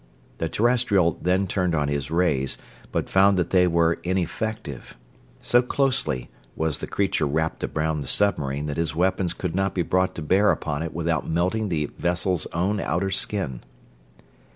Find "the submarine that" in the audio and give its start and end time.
7.99-8.77